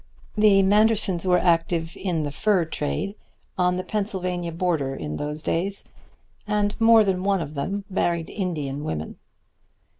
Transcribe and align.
The 0.35 0.63
Mandersons 0.63 1.27
were 1.27 1.37
active 1.37 1.95
in 1.95 2.23
the 2.23 2.31
fur 2.31 2.65
trade 2.65 3.13
on 3.55 3.77
the 3.77 3.83
Pennsylvania 3.83 4.51
border 4.51 4.95
in 4.95 5.17
those 5.17 5.43
days, 5.43 5.85
and 6.47 6.73
more 6.81 7.03
than 7.03 7.23
one 7.23 7.39
of 7.39 7.53
them 7.53 7.85
married 7.87 8.31
Indian 8.31 8.83
women. 8.83 9.19